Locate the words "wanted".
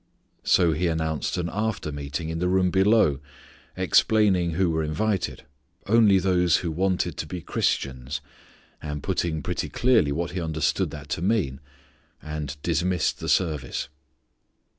6.71-7.17